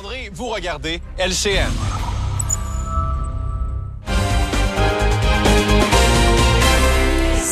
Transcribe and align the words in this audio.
André, 0.00 0.30
vous 0.32 0.48
regardez 0.48 1.02
LCN. 1.18 1.99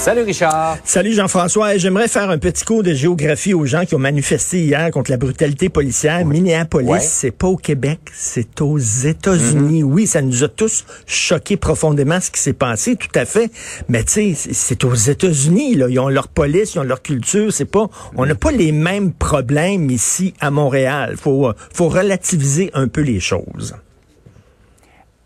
Salut 0.09 0.23
Richard. 0.23 0.79
Salut 0.85 1.13
Jean-François. 1.13 1.77
J'aimerais 1.77 2.09
faire 2.09 2.31
un 2.31 2.39
petit 2.39 2.65
cours 2.65 2.83
de 2.83 2.95
géographie 2.95 3.53
aux 3.53 3.67
gens 3.67 3.85
qui 3.85 3.95
ont 3.95 3.99
manifesté 3.99 4.61
hier 4.62 4.91
contre 4.91 5.11
la 5.11 5.19
brutalité 5.19 5.69
policière. 5.69 6.25
Minneapolis, 6.25 6.89
Ouais. 6.89 6.99
c'est 7.01 7.31
pas 7.31 7.49
au 7.49 7.59
Québec, 7.59 8.00
c'est 8.14 8.63
aux 8.63 8.79
États-Unis. 8.79 9.82
Oui, 9.82 10.07
ça 10.07 10.23
nous 10.23 10.45
a 10.45 10.49
tous 10.49 10.86
choqués 11.07 11.59
profondément 11.59 12.23
ce 12.23 12.31
qui 12.31 12.41
s'est 12.41 12.55
passé, 12.55 12.96
tout 12.96 13.11
à 13.14 13.27
fait. 13.27 13.50
Mais 13.91 14.03
tu 14.03 14.13
sais, 14.13 14.32
c'est- 14.35 14.55
c'est 14.55 14.85
aux 14.85 14.95
États-Unis. 14.95 15.75
Là. 15.75 15.89
Ils 15.91 15.99
ont 16.00 16.09
leur 16.09 16.29
police, 16.29 16.75
ils 16.75 16.79
ont 16.79 16.85
leur 16.85 17.03
culture. 17.03 17.53
C'est 17.53 17.67
pas, 17.67 17.86
on 18.17 18.25
n'a 18.25 18.35
pas 18.35 18.50
les 18.50 18.72
mêmes 18.72 19.13
problèmes 19.13 19.90
ici 19.90 20.32
à 20.40 20.50
Montréal. 20.50 21.17
Faut, 21.21 21.49
euh, 21.49 21.53
faut 21.75 21.89
relativiser 21.90 22.71
un 22.72 22.89
peu 22.89 23.03
les 23.03 23.21
choses. 23.21 23.75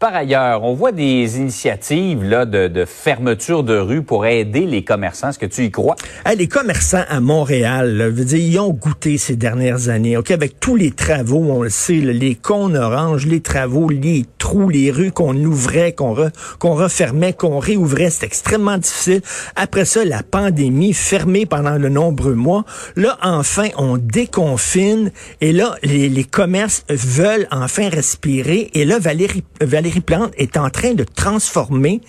Par 0.02 0.16
ailleurs, 0.16 0.65
on 0.65 0.74
voit 0.74 0.91
des 0.91 1.37
initiatives 1.37 2.24
là, 2.24 2.45
de, 2.45 2.66
de 2.66 2.84
fermeture 2.84 3.62
de 3.62 3.79
rue 3.79 4.02
pour 4.02 4.27
aider 4.27 4.66
les 4.66 4.83
commerçants. 4.83 5.29
Est-ce 5.29 5.38
que 5.38 5.47
tu 5.47 5.62
y 5.62 5.70
crois? 5.70 5.95
Hey, 6.27 6.37
les 6.37 6.48
commerçants 6.48 7.05
à 7.09 7.20
Montréal, 7.20 7.97
là, 7.97 8.09
veux 8.09 8.24
dire, 8.24 8.41
ils 8.41 8.59
ont 8.59 8.73
goûté 8.73 9.16
ces 9.16 9.37
dernières 9.37 9.91
années. 9.91 10.16
Ok, 10.16 10.33
avec 10.33 10.59
tous 10.59 10.74
les 10.74 10.91
travaux, 10.91 11.45
on 11.48 11.62
le 11.62 11.70
sait, 11.70 12.01
là, 12.01 12.12
les 12.12 12.34
cônes 12.34 12.77
oranges, 12.77 13.27
les 13.27 13.43
travaux, 13.43 13.91
les 13.91 14.24
trous, 14.38 14.70
les 14.70 14.91
rues 14.91 15.12
qu'on 15.12 15.37
ouvrait, 15.37 15.93
qu'on 15.93 16.16
re- 16.16 16.32
refermait, 16.60 17.32
qu'on 17.32 17.60
réouvrait, 17.60 18.10
c'est 18.10 18.27
extrêmement 18.27 18.79
difficile. 18.79 19.21
Après 19.55 19.84
ça, 19.84 20.05
la 20.05 20.24
pandémie, 20.24 20.95
fermée 20.95 21.46
pendant 21.46 21.79
de 21.79 21.87
nombreux 21.87 22.34
mois. 22.34 22.65
Là, 22.96 23.19
enfin, 23.23 23.69
on 23.79 23.98
déconfine 23.98 25.12
et 25.41 25.52
là, 25.52 25.77
les, 25.84 26.09
les 26.09 26.24
commerces 26.24 26.84
veulent 26.88 27.46
enfin 27.52 27.88
respirer. 27.88 28.69
Et 28.74 28.84
là, 28.84 28.98
Valérie, 28.98 29.45
Valérie 29.60 29.91
Est 30.37 30.57
en 30.57 30.71
train 30.71 30.95
de 30.95 31.04
transformer 31.04 32.01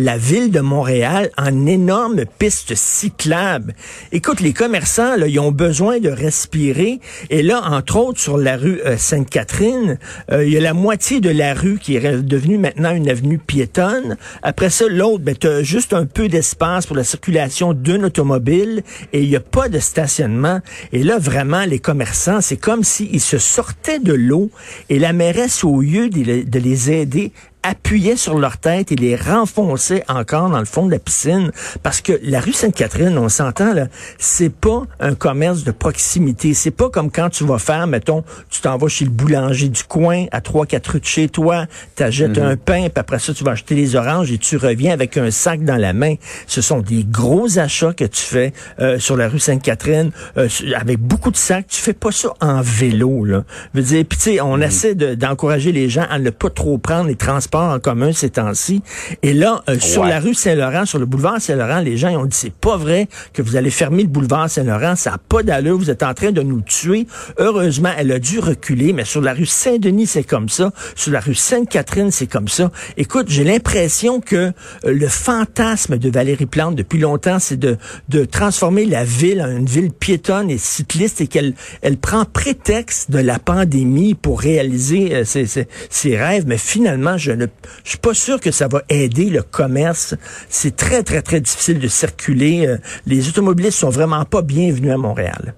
la 0.00 0.16
ville 0.16 0.50
de 0.50 0.60
Montréal 0.60 1.30
en 1.36 1.66
énorme 1.66 2.24
piste 2.38 2.74
cyclable. 2.74 3.74
Écoute, 4.12 4.40
les 4.40 4.52
commerçants, 4.52 5.16
là, 5.16 5.26
ils 5.26 5.38
ont 5.38 5.52
besoin 5.52 5.98
de 5.98 6.08
respirer. 6.08 7.00
Et 7.28 7.42
là, 7.42 7.62
entre 7.64 7.96
autres, 7.96 8.20
sur 8.20 8.38
la 8.38 8.56
rue 8.56 8.80
euh, 8.84 8.96
Sainte-Catherine, 8.96 9.98
euh, 10.32 10.44
il 10.44 10.52
y 10.52 10.56
a 10.56 10.60
la 10.60 10.74
moitié 10.74 11.20
de 11.20 11.30
la 11.30 11.54
rue 11.54 11.78
qui 11.78 11.96
est 11.96 12.22
devenue 12.22 12.58
maintenant 12.58 12.94
une 12.94 13.08
avenue 13.08 13.38
piétonne. 13.38 14.16
Après 14.42 14.70
ça, 14.70 14.86
l'autre, 14.88 15.22
ben, 15.22 15.36
tu 15.36 15.46
as 15.46 15.62
juste 15.62 15.92
un 15.92 16.06
peu 16.06 16.28
d'espace 16.28 16.86
pour 16.86 16.96
la 16.96 17.04
circulation 17.04 17.74
d'une 17.74 18.04
automobile 18.06 18.82
et 19.12 19.22
il 19.22 19.28
n'y 19.28 19.36
a 19.36 19.40
pas 19.40 19.68
de 19.68 19.78
stationnement. 19.78 20.60
Et 20.92 21.02
là, 21.02 21.18
vraiment, 21.18 21.64
les 21.64 21.78
commerçants, 21.78 22.40
c'est 22.40 22.56
comme 22.56 22.84
s'ils 22.84 23.20
se 23.20 23.38
sortaient 23.38 23.98
de 24.00 24.14
l'eau 24.14 24.50
et 24.88 24.98
la 24.98 25.12
mairesse, 25.12 25.62
au 25.62 25.80
lieu 25.80 26.08
de 26.08 26.58
les 26.58 26.90
aider, 26.90 27.32
appuyait 27.62 28.16
sur 28.16 28.38
leur 28.38 28.56
tête 28.58 28.92
et 28.92 28.96
les 28.96 29.16
renfonçait 29.16 30.04
encore 30.08 30.48
dans 30.50 30.58
le 30.58 30.64
fond 30.64 30.86
de 30.86 30.90
la 30.90 30.98
piscine. 30.98 31.50
Parce 31.82 32.00
que 32.00 32.18
la 32.22 32.40
rue 32.40 32.52
Sainte-Catherine, 32.52 33.16
on 33.18 33.28
s'entend 33.28 33.74
là, 33.74 33.86
c'est 34.18 34.52
pas 34.52 34.82
un 35.00 35.14
commerce 35.14 35.64
de 35.64 35.70
proximité, 35.70 36.54
c'est 36.54 36.70
pas 36.70 36.88
comme 36.88 37.10
quand 37.10 37.30
tu 37.30 37.44
vas 37.44 37.58
faire 37.58 37.86
mettons, 37.86 38.24
tu 38.48 38.60
t'en 38.60 38.76
vas 38.78 38.88
chez 38.88 39.04
le 39.04 39.10
boulanger 39.10 39.68
du 39.68 39.84
coin 39.84 40.26
à 40.32 40.40
trois 40.40 40.64
quatre 40.66 40.88
rues 40.92 41.00
de 41.00 41.04
chez 41.04 41.28
toi, 41.28 41.66
t'achètes 41.96 42.38
un 42.38 42.56
pain, 42.56 42.82
puis 42.84 42.92
après 42.96 43.18
ça 43.18 43.34
tu 43.34 43.44
vas 43.44 43.52
acheter 43.52 43.74
les 43.74 43.96
oranges 43.96 44.32
et 44.32 44.38
tu 44.38 44.56
reviens 44.56 44.92
avec 44.92 45.16
un 45.16 45.30
sac 45.30 45.64
dans 45.64 45.76
la 45.76 45.92
main. 45.92 46.14
Ce 46.46 46.62
sont 46.62 46.80
des 46.80 47.04
gros 47.04 47.58
achats 47.58 47.92
que 47.92 48.04
tu 48.04 48.22
fais 48.22 48.52
euh, 48.80 48.98
sur 48.98 49.16
la 49.16 49.28
rue 49.28 49.38
Sainte-Catherine 49.38 50.10
euh, 50.38 50.48
avec 50.76 50.98
beaucoup 50.98 51.30
de 51.30 51.36
sacs, 51.36 51.66
tu 51.68 51.80
fais 51.80 51.92
pas 51.92 52.12
ça 52.12 52.32
en 52.40 52.60
vélo 52.62 53.24
là. 53.24 53.44
Je 53.74 53.80
veux 53.80 53.86
dire, 53.86 54.04
puis 54.08 54.18
tu 54.18 54.24
sais, 54.24 54.40
on 54.40 54.60
essaie 54.60 54.94
de- 54.94 55.14
d'encourager 55.14 55.72
les 55.72 55.88
gens 55.88 56.06
à 56.10 56.18
ne 56.18 56.30
pas 56.30 56.50
trop 56.50 56.78
prendre 56.78 57.08
les 57.08 57.16
transports 57.16 57.49
en 57.58 57.78
commun 57.80 58.12
ces 58.12 58.30
temps-ci. 58.30 58.82
Et 59.22 59.32
là, 59.32 59.62
euh, 59.68 59.78
sur 59.78 60.02
Ouais. 60.02 60.08
la 60.10 60.20
rue 60.20 60.34
Saint-Laurent, 60.34 60.84
sur 60.86 60.98
le 60.98 61.06
boulevard 61.06 61.40
Saint-Laurent, 61.40 61.80
les 61.80 61.96
gens 61.96 62.08
ils 62.08 62.16
ont 62.16 62.24
dit 62.26 62.36
c'est 62.36 62.52
pas 62.52 62.76
vrai 62.76 63.08
que 63.32 63.42
vous 63.42 63.56
allez 63.56 63.70
fermer 63.70 64.02
le 64.02 64.08
boulevard 64.08 64.48
Saint-Laurent, 64.48 64.96
ça 64.96 65.10
n'a 65.12 65.18
pas 65.18 65.42
d'allure, 65.42 65.76
vous 65.78 65.90
êtes 65.90 66.02
en 66.02 66.14
train 66.14 66.30
de 66.32 66.42
nous 66.42 66.60
tuer. 66.60 67.06
Heureusement, 67.38 67.90
elle 67.96 68.12
a 68.12 68.18
dû 68.18 68.38
reculer, 68.38 68.92
mais 68.92 69.04
sur 69.04 69.20
la 69.20 69.32
rue 69.32 69.46
Saint-Denis, 69.46 70.06
c'est 70.06 70.24
comme 70.24 70.48
ça. 70.48 70.72
Sur 70.94 71.12
la 71.12 71.20
rue 71.20 71.34
Sainte-Catherine, 71.34 72.10
c'est 72.10 72.26
comme 72.26 72.48
ça. 72.48 72.70
Écoute, 72.96 73.26
j'ai 73.28 73.44
l'impression 73.44 74.20
que 74.20 74.36
euh, 74.36 74.52
le 74.84 75.08
fantasme 75.08 75.98
de 75.98 76.10
Valérie 76.10 76.46
Plante 76.46 76.76
depuis 76.76 76.98
longtemps, 76.98 77.38
c'est 77.38 77.56
de, 77.58 77.76
de 78.08 78.24
transformer 78.24 78.84
la 78.86 79.04
ville 79.04 79.42
en 79.42 79.50
une 79.50 79.66
ville 79.66 79.90
piétonne 79.92 80.50
et 80.50 80.58
cycliste 80.58 81.20
et 81.20 81.26
qu'elle 81.26 81.54
elle 81.82 81.96
prend 81.96 82.24
prétexte 82.24 83.10
de 83.10 83.18
la 83.18 83.38
pandémie 83.38 84.14
pour 84.14 84.40
réaliser 84.40 85.14
euh, 85.14 85.24
ses, 85.24 85.46
ses- 85.46 85.68
ses 85.88 86.16
rêves. 86.16 86.44
Mais 86.46 86.58
finalement, 86.58 87.16
je 87.16 87.32
ne 87.40 87.46
je 87.84 87.90
suis 87.90 87.98
pas 87.98 88.14
sûr 88.14 88.40
que 88.40 88.50
ça 88.50 88.68
va 88.68 88.82
aider 88.88 89.30
le 89.30 89.42
commerce. 89.42 90.14
C'est 90.48 90.76
très, 90.76 91.02
très, 91.02 91.22
très 91.22 91.40
difficile 91.40 91.78
de 91.78 91.88
circuler. 91.88 92.66
Euh, 92.66 92.76
Les 93.06 93.28
automobilistes 93.28 93.78
sont 93.78 93.90
vraiment 93.90 94.24
pas 94.24 94.42
bienvenus 94.42 94.92
à 94.92 94.96
Montréal. 94.96 95.54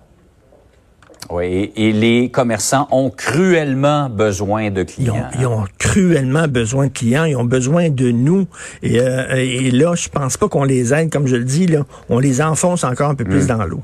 Oui, 1.30 1.72
et, 1.76 1.92
les 1.92 2.30
commerçants 2.30 2.88
ont 2.90 3.08
cruellement 3.08 4.10
besoin 4.10 4.70
de 4.70 4.80
Ils 4.82 4.86
clients. 4.86 5.14
ont, 5.14 5.38
ils 5.40 5.46
ont 5.46 5.64
cruellement 5.78 6.48
besoin 6.48 6.88
de 6.88 6.92
clients, 6.92 7.24
ils 7.24 7.36
ont 7.36 7.44
besoin 7.44 7.90
de 7.90 8.10
nous. 8.10 8.46
Et, 8.82 9.00
euh, 9.00 9.34
et 9.36 9.70
là, 9.70 9.94
je 9.94 10.08
pense 10.08 10.36
pas 10.36 10.48
qu'on 10.48 10.64
les 10.64 10.92
aide, 10.92 11.10
comme 11.10 11.26
je 11.26 11.36
le 11.36 11.44
dis, 11.44 11.66
là, 11.66 11.84
on 12.08 12.18
les 12.18 12.42
enfonce 12.42 12.84
encore 12.84 13.08
un 13.10 13.14
peu 13.14 13.24
plus 13.24 13.46
dans 13.46 13.64
l'eau. 13.64 13.82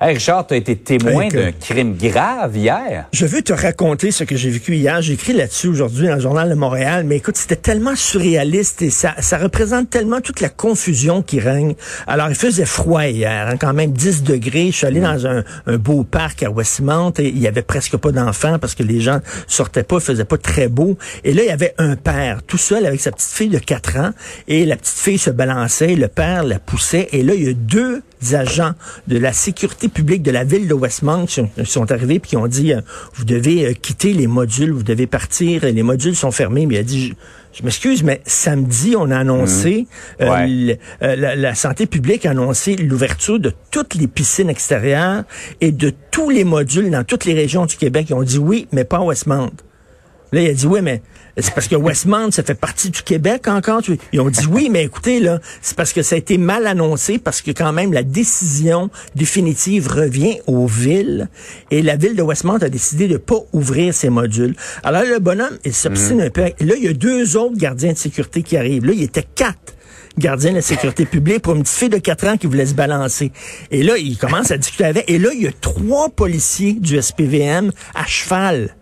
Hey, 0.00 0.14
Richard, 0.14 0.46
tu 0.46 0.54
as 0.54 0.58
été 0.58 0.76
témoin 0.76 1.28
que- 1.28 1.36
d'un 1.36 1.50
crime 1.50 1.96
grave 1.96 2.56
hier. 2.56 3.06
Je 3.12 3.26
veux 3.26 3.42
te 3.42 3.52
raconter 3.52 4.12
ce 4.12 4.22
que 4.22 4.36
j'ai 4.36 4.48
vécu 4.48 4.76
hier. 4.76 5.02
J'ai 5.02 5.14
écrit 5.14 5.32
là-dessus 5.32 5.66
aujourd'hui 5.66 6.06
dans 6.06 6.14
le 6.14 6.20
journal 6.20 6.48
de 6.48 6.54
Montréal, 6.54 7.02
mais 7.04 7.16
écoute, 7.16 7.36
c'était 7.36 7.56
tellement 7.56 7.96
surréaliste 7.96 8.80
et 8.82 8.90
ça, 8.90 9.16
ça 9.18 9.38
représente 9.38 9.90
tellement 9.90 10.20
toute 10.20 10.40
la 10.40 10.50
confusion 10.50 11.20
qui 11.20 11.40
règne. 11.40 11.74
Alors, 12.06 12.28
il 12.28 12.36
faisait 12.36 12.64
froid 12.64 13.06
hier, 13.06 13.48
hein, 13.48 13.56
quand 13.58 13.72
même 13.74 13.90
10 13.90 14.22
degrés. 14.22 14.66
Je 14.70 14.76
suis 14.76 14.86
allé 14.86 15.00
dans 15.00 15.26
un, 15.26 15.42
un 15.66 15.76
beau 15.78 16.04
parc 16.04 16.44
à 16.44 16.50
Westmount 16.50 17.14
et 17.18 17.26
il 17.26 17.38
y 17.40 17.48
avait 17.48 17.62
presque 17.62 17.96
pas 17.96 18.12
d'enfants 18.12 18.60
parce 18.60 18.76
que 18.76 18.84
les 18.84 19.00
gens 19.00 19.18
sortaient 19.48 19.82
pas, 19.82 19.98
faisait 19.98 20.24
pas 20.24 20.38
très 20.38 20.68
beau. 20.68 20.96
Et 21.24 21.34
là, 21.34 21.42
il 21.42 21.48
y 21.48 21.50
avait 21.50 21.74
un 21.78 21.96
père 21.96 22.44
tout 22.46 22.56
seul 22.56 22.86
avec 22.86 23.00
sa 23.00 23.10
petite 23.10 23.32
fille 23.32 23.48
de 23.48 23.58
4 23.58 23.96
ans 23.96 24.10
et 24.46 24.64
la 24.64 24.76
petite 24.76 24.96
fille 24.98 25.18
se 25.18 25.30
balançait, 25.30 25.96
le 25.96 26.06
père 26.06 26.44
la 26.44 26.60
poussait 26.60 27.08
et 27.10 27.24
là, 27.24 27.34
il 27.34 27.42
y 27.42 27.50
a 27.50 27.52
deux 27.52 28.02
agents 28.32 28.72
de 29.06 29.18
la 29.18 29.32
sécurité 29.32 29.88
publique 29.88 30.22
de 30.22 30.30
la 30.30 30.44
ville 30.44 30.68
de 30.68 30.74
Westmount 30.74 31.26
qui 31.26 31.42
sont, 31.64 31.90
arrivés 31.92 32.18
puis 32.18 32.30
qui 32.30 32.36
ont 32.36 32.46
dit 32.48 32.72
euh, 32.72 32.80
vous 33.14 33.24
devez 33.24 33.66
euh, 33.66 33.72
quitter 33.72 34.12
les 34.12 34.26
modules, 34.26 34.72
vous 34.72 34.82
devez 34.82 35.06
partir, 35.06 35.64
les 35.64 35.82
modules 35.82 36.16
sont 36.16 36.30
fermés. 36.30 36.66
Mais 36.66 36.74
il 36.76 36.78
a 36.78 36.82
dit 36.82 37.08
je, 37.08 37.58
je 37.58 37.62
m'excuse, 37.64 38.02
mais 38.02 38.20
samedi, 38.26 38.94
on 38.96 39.10
a 39.10 39.18
annoncé, 39.18 39.86
Ouais. 40.20 40.46
le- 40.46 40.76
euh, 41.02 41.16
la, 41.16 41.34
la 41.36 41.54
santé 41.54 41.86
publique 41.86 42.26
a 42.26 42.30
annoncé 42.30 42.76
l'ouverture 42.76 43.38
de 43.40 43.52
toutes 43.70 43.94
les 43.94 44.06
piscines 44.06 44.50
extérieures 44.50 45.24
et 45.60 45.72
de 45.72 45.92
tous 46.10 46.30
les 46.30 46.44
modules 46.44 46.90
dans 46.90 47.04
toutes 47.04 47.24
les 47.24 47.34
régions 47.34 47.66
du 47.66 47.76
Québec. 47.76 48.06
Ils 48.10 48.14
ont 48.14 48.22
dit 48.22 48.38
oui, 48.38 48.68
mais 48.72 48.84
pas 48.84 48.98
à 48.98 49.02
Westmount. 49.02 49.50
Là, 50.32 50.42
il 50.42 50.48
a 50.50 50.52
dit 50.52 50.66
oui, 50.66 50.80
mais 50.82 51.00
c'est 51.38 51.54
parce 51.54 51.68
que 51.68 51.76
Westmount, 51.76 52.30
ça 52.30 52.42
fait 52.42 52.54
partie 52.54 52.90
du 52.90 53.02
Québec 53.02 53.48
encore? 53.48 53.82
Ils 54.12 54.20
ont 54.20 54.30
dit 54.30 54.46
oui, 54.50 54.68
mais 54.70 54.84
écoutez, 54.84 55.20
là, 55.20 55.40
c'est 55.62 55.76
parce 55.76 55.92
que 55.92 56.02
ça 56.02 56.14
a 56.14 56.18
été 56.18 56.38
mal 56.38 56.66
annoncé, 56.66 57.18
parce 57.18 57.42
que 57.42 57.50
quand 57.50 57.72
même 57.72 57.92
la 57.92 58.02
décision 58.02 58.90
définitive 59.14 59.88
revient 59.88 60.38
aux 60.46 60.66
villes. 60.66 61.28
Et 61.70 61.82
la 61.82 61.96
ville 61.96 62.16
de 62.16 62.22
Westmount 62.22 62.58
a 62.58 62.68
décidé 62.68 63.08
de 63.08 63.16
pas 63.16 63.38
ouvrir 63.52 63.94
ses 63.94 64.10
modules. 64.10 64.54
Alors 64.82 65.02
le 65.02 65.18
bonhomme, 65.18 65.58
il 65.64 65.74
s'obstine 65.74 66.20
un 66.20 66.30
peu. 66.30 66.42
Là, 66.42 66.74
il 66.76 66.84
y 66.84 66.88
a 66.88 66.92
deux 66.92 67.36
autres 67.36 67.56
gardiens 67.56 67.92
de 67.92 67.98
sécurité 67.98 68.42
qui 68.42 68.56
arrivent. 68.56 68.84
Là, 68.84 68.92
il 68.94 69.02
était 69.02 69.26
quatre 69.34 69.74
gardien 70.18 70.52
de 70.52 70.60
sécurité 70.60 71.06
publique 71.06 71.42
pour 71.42 71.54
une 71.54 71.62
petite 71.62 71.76
fille 71.76 71.88
de 71.88 71.98
4 71.98 72.26
ans 72.26 72.36
qui 72.36 72.48
voulait 72.48 72.66
se 72.66 72.74
balancer. 72.74 73.30
Et 73.70 73.84
là, 73.84 73.96
il 73.96 74.18
commence 74.18 74.50
à 74.50 74.58
discuter 74.58 74.84
avec. 74.84 75.08
Et 75.08 75.18
là, 75.18 75.30
il 75.32 75.42
y 75.42 75.46
a 75.46 75.52
trois 75.60 76.08
policiers 76.08 76.72
du 76.72 77.00
SPVM 77.00 77.70
à 77.94 78.04
cheval 78.06 78.74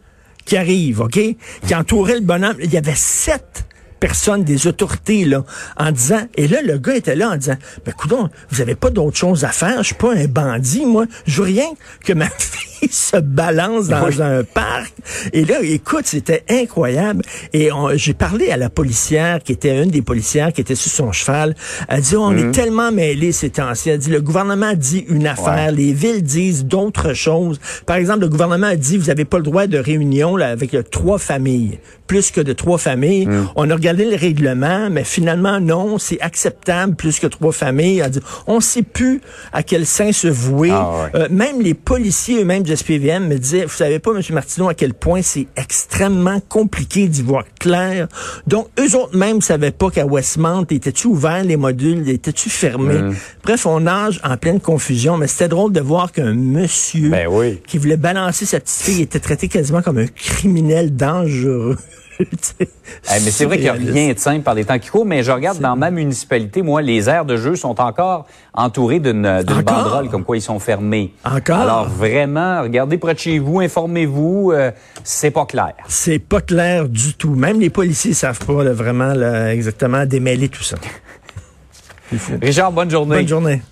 qui 0.46 0.56
arrivent, 0.56 1.02
OK? 1.02 1.20
Qui 1.66 1.74
entouraient 1.74 2.14
le 2.14 2.20
bonhomme. 2.20 2.56
Il 2.62 2.72
y 2.72 2.78
avait 2.78 2.94
sept 2.94 3.66
personnes 4.00 4.44
des 4.44 4.66
autorités, 4.66 5.24
là, 5.24 5.44
en 5.76 5.90
disant, 5.90 6.26
et 6.36 6.48
là, 6.48 6.62
le 6.62 6.78
gars 6.78 6.96
était 6.96 7.16
là 7.16 7.30
en 7.30 7.36
disant, 7.36 7.56
ben, 7.84 7.92
coudon, 7.92 8.28
vous 8.50 8.60
avez 8.60 8.74
pas 8.74 8.90
d'autre 8.90 9.16
chose 9.16 9.44
à 9.44 9.48
faire, 9.48 9.78
je 9.78 9.86
suis 9.86 9.94
pas 9.94 10.14
un 10.14 10.26
bandit, 10.26 10.84
moi, 10.84 11.06
je 11.26 11.42
veux 11.42 11.48
rien 11.48 11.68
que 12.04 12.12
ma 12.12 12.28
fille 12.78 12.88
se 12.90 13.16
balance 13.18 13.88
dans 13.88 14.06
Oui. 14.06 14.20
un 14.20 14.44
parc. 14.44 14.92
Et 15.32 15.44
là, 15.44 15.56
écoute, 15.62 16.06
c'était 16.06 16.44
incroyable. 16.48 17.22
Et 17.52 17.70
j'ai 17.94 18.14
parlé 18.14 18.50
à 18.50 18.56
la 18.56 18.70
policière, 18.70 19.42
qui 19.42 19.52
était 19.52 19.82
une 19.82 19.90
des 19.90 20.02
policières 20.02 20.52
qui 20.52 20.60
était 20.60 20.74
sur 20.74 20.90
son 20.90 21.12
cheval. 21.12 21.54
Elle 21.88 22.00
dit, 22.00 22.16
on 22.16 22.36
est 22.36 22.50
tellement 22.52 22.92
mêlés 22.92 23.32
ces 23.32 23.50
temps-ci. 23.50 23.90
Elle 23.90 23.98
dit, 23.98 24.10
le 24.10 24.20
gouvernement 24.20 24.72
dit 24.74 25.04
une 25.08 25.26
affaire, 25.26 25.72
les 25.72 25.92
villes 25.92 26.22
disent 26.22 26.64
d'autres 26.64 27.12
choses. 27.14 27.60
Par 27.86 27.96
exemple, 27.96 28.20
le 28.20 28.28
gouvernement 28.28 28.68
a 28.68 28.76
dit, 28.76 28.96
vous 28.98 29.06
n'avez 29.06 29.24
pas 29.24 29.38
le 29.38 29.44
droit 29.44 29.66
de 29.66 29.78
réunion 29.78 30.36
là, 30.36 30.48
avec 30.48 30.74
euh, 30.74 30.82
trois 30.82 31.18
familles, 31.18 31.78
plus 32.06 32.30
que 32.30 32.40
de 32.40 32.52
trois 32.52 32.78
familles. 32.78 33.28
On 33.56 33.70
a 33.70 33.74
regardé 33.74 34.04
le 34.04 34.16
règlement, 34.16 34.88
mais 34.90 35.04
finalement, 35.04 35.60
non, 35.60 35.98
c'est 35.98 36.20
acceptable, 36.20 36.94
plus 36.94 37.18
que 37.18 37.26
trois 37.26 37.52
familles. 37.52 38.02
On 38.46 38.60
sait 38.60 38.82
plus 38.82 39.20
à 39.52 39.62
quel 39.62 39.86
sein 39.86 40.12
se 40.12 40.28
vouer. 40.28 40.70
Ah 40.72 40.90
ouais. 40.90 41.20
Euh, 41.20 41.28
même 41.30 41.60
les 41.60 41.74
policiers 41.74 42.40
eux-mêmes 42.40 42.62
du 42.62 42.74
SPVM 42.76 43.28
me 43.28 43.38
disait, 43.38 43.64
vous 43.64 43.74
savez 43.74 43.98
pas, 43.98 44.10
M. 44.12 44.22
Martineau, 44.30 44.68
à 44.68 44.74
quel 44.74 44.94
point 44.94 45.22
c'est 45.22 45.46
extrêmement 45.56 46.40
compliqué 46.40 47.08
d'y 47.08 47.22
voir 47.22 47.44
Donc, 48.46 48.68
eux 48.78 48.96
autres 48.96 49.16
même 49.16 49.40
savaient 49.40 49.70
pas 49.70 49.90
qu'à 49.90 50.06
Westmount, 50.06 50.66
étaient-tu 50.70 51.08
ouverts 51.08 51.44
les 51.44 51.56
modules, 51.56 52.08
étaient-tu 52.08 52.50
fermés? 52.50 52.98
Mm. 52.98 53.14
Bref, 53.42 53.66
on 53.66 53.80
nage 53.80 54.20
en 54.24 54.36
pleine 54.36 54.60
confusion, 54.60 55.16
mais 55.16 55.26
c'était 55.26 55.48
drôle 55.48 55.72
de 55.72 55.80
voir 55.80 56.12
qu'un 56.12 56.34
monsieur 56.34 57.10
Ben 57.10 57.26
oui. 57.28 57.60
qui 57.66 57.78
voulait 57.78 57.96
balancer 57.96 58.46
sa 58.46 58.60
petite 58.60 58.82
fille 58.82 59.02
était 59.02 59.20
traité 59.20 59.48
quasiment 59.48 59.82
comme 59.82 59.98
un 59.98 60.06
criminel 60.06 60.94
dangereux. 60.94 61.76
Eh, 62.18 63.20
mais 63.24 63.30
c'est 63.30 63.44
vrai 63.44 63.56
qu'il 63.56 63.64
n'y 63.64 63.90
a 63.90 63.92
rien 63.92 64.12
de 64.12 64.18
simple 64.18 64.42
par 64.42 64.54
les 64.54 64.64
temps 64.64 64.78
qui 64.78 64.88
courent, 64.88 65.06
mais 65.06 65.22
je 65.22 65.30
regarde 65.30 65.58
dans 65.60 65.76
ma 65.76 65.90
municipalité, 65.90 66.62
moi, 66.62 66.82
les 66.82 67.08
aires 67.08 67.24
de 67.24 67.36
jeu 67.36 67.56
sont 67.56 67.80
encore 67.80 68.26
entourées 68.54 69.00
d'une 69.00 69.42
banderole 69.42 70.08
comme 70.08 70.24
quoi 70.24 70.36
ils 70.36 70.42
sont 70.42 70.58
fermés. 70.58 71.12
Encore? 71.24 71.58
Alors 71.58 71.88
vraiment, 71.88 72.62
regardez 72.62 72.98
près 72.98 73.14
de 73.14 73.18
chez 73.18 73.38
vous, 73.38 73.60
informez-vous, 73.60 74.52
euh, 74.52 74.70
c'est 75.04 75.30
pas 75.30 75.46
clair. 75.46 75.74
C'est 75.88 76.18
pas 76.18 76.40
clair 76.40 76.88
du 76.88 77.14
tout. 77.14 77.34
Même 77.34 77.60
les 77.60 77.70
policiers 77.70 78.14
savent 78.14 78.44
pas 78.44 78.64
là, 78.64 78.72
vraiment 78.72 79.12
là, 79.12 79.54
exactement 79.54 80.04
démêler 80.06 80.48
tout 80.48 80.62
ça. 80.62 80.76
Richard, 82.42 82.72
bonne 82.72 82.90
journée. 82.90 83.16
Bonne 83.16 83.28
journée. 83.28 83.62